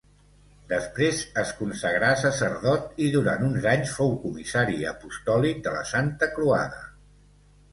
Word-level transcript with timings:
Després 0.69 1.19
es 1.41 1.51
consagrà 1.57 2.09
sacerdot 2.21 2.97
i 3.07 3.09
durant 3.17 3.45
uns 3.49 3.67
anys 3.75 3.93
fou 3.99 4.17
comissari 4.27 4.79
apostòlic 4.95 5.61
de 5.69 5.75
la 5.77 5.85
Santa 5.95 6.33
Croada. 6.39 6.83